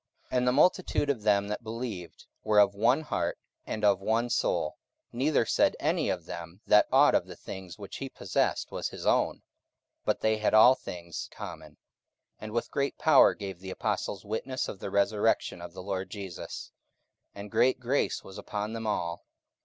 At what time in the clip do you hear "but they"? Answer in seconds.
10.03-10.37